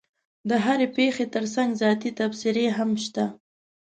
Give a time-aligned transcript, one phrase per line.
[0.49, 3.25] د هرې پېښې ترڅنګ ذاتي تبصرې هم شته.